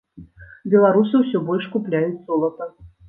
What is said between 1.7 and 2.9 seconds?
купляюць золата.